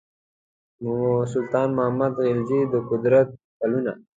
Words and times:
سلطان 1.33 1.69
محمود 1.77 2.13
خلجي 2.23 2.61
د 2.73 2.75
قدرت 2.89 3.27
کلونه. 3.59 3.91